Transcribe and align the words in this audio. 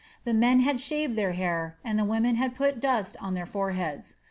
The 0.23 0.33
men 0.33 0.61
had 0.61 0.79
shaved 0.79 1.15
their 1.15 1.33
hair, 1.33 1.77
and 1.85 1.99
the 1.99 2.03
women 2.03 2.33
had 2.33 2.55
put 2.55 2.79
dust 2.81 3.15
on 3.19 3.35
their 3.35 3.45
foreheads. 3.45 4.15